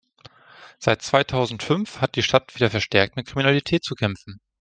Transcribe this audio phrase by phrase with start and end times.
[0.79, 4.39] Seit zweitausendfünf hat die Stadt wieder verstärkt mit Kriminalität zu kämpfen.